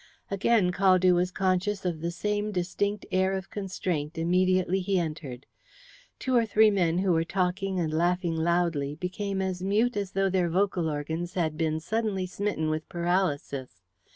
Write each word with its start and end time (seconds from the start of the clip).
Again 0.31 0.71
Caldew 0.71 1.13
was 1.13 1.29
conscious 1.29 1.85
of 1.85 2.01
the 2.01 2.09
same 2.09 2.51
distinct 2.51 3.05
air 3.11 3.33
of 3.33 3.51
constraint 3.51 4.17
immediately 4.17 4.79
he 4.79 4.97
entered. 4.97 5.45
Two 6.17 6.35
or 6.35 6.43
three 6.43 6.71
men 6.71 6.97
who 6.97 7.11
were 7.11 7.23
talking 7.23 7.79
and 7.79 7.93
laughing 7.93 8.35
loudly 8.35 8.95
became 8.95 9.43
as 9.43 9.61
mute 9.61 9.95
as 9.95 10.13
though 10.13 10.31
their 10.31 10.49
vocal 10.49 10.89
organs 10.89 11.35
had 11.35 11.55
been 11.55 11.79
suddenly 11.79 12.25
smitten 12.25 12.71
with 12.71 12.89
paralysis. 12.89 13.83